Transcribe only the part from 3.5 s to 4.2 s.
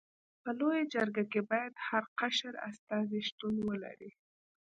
ولري.